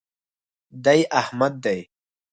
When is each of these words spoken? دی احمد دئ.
دی 0.83 0.99
احمد 1.19 1.53
دئ. 1.63 1.79